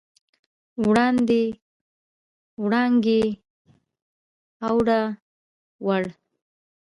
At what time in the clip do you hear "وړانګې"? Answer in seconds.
2.63-3.23